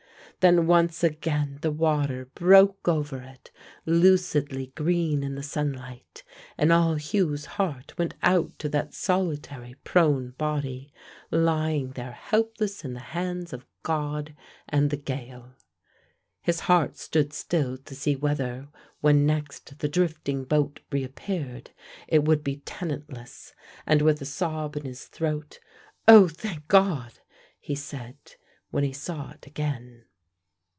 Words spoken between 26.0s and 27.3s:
"Oh, thank God,"